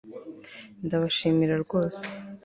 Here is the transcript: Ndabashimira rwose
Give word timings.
Ndabashimira 0.85 1.53
rwose 1.63 2.03